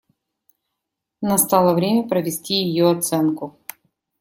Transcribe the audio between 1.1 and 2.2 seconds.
Настало время